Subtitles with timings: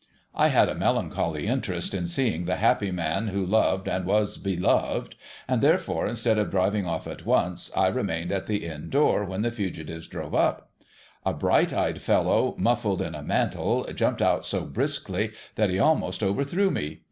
[0.33, 5.13] I had a melancholy interest in seeing the happy man who loved and was beloved;
[5.47, 9.43] and therefore, instead of driving off at once, I remained at the Inn door when
[9.43, 10.71] the fugitives drove up.
[11.23, 15.33] A bright AN EXPLANATION 113 eyed fellow, muffled in a mantle, jumped out so briskly
[15.53, 16.99] that he almost overthrew me.